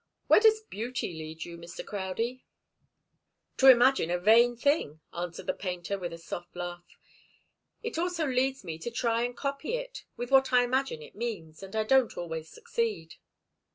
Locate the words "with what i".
10.17-10.63